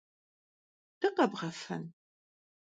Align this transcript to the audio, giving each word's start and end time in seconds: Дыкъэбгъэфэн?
Дыкъэбгъэфэн? 0.99 1.83